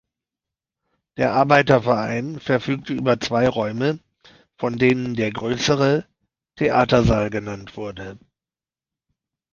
Der 1.17 1.33
Arbeiterverein 1.33 2.39
verfügte 2.39 2.91
über 2.93 3.19
zwei 3.19 3.47
Räume, 3.47 3.99
von 4.57 4.79
denen 4.79 5.13
der 5.13 5.29
größere 5.31 6.07
„Theatersaal“ 6.55 7.29
genannt 7.29 7.77
wurde. 7.77 8.17